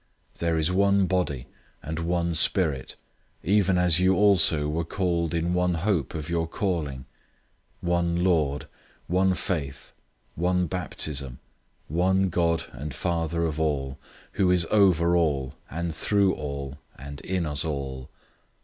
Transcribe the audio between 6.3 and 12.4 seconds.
calling; 004:005 one Lord, one faith, one baptism, 004:006 one